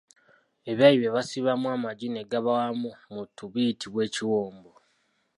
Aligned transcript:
Ebyayi 0.71 0.97
bye 0.99 1.13
basibamu 1.15 1.67
amagi 1.75 2.07
ne 2.11 2.21
gaba 2.31 2.49
wamu 2.59 2.89
mu 3.13 3.21
ttu 3.27 3.43
biyitibwa 3.53 4.01
Ekiwombo. 4.07 4.71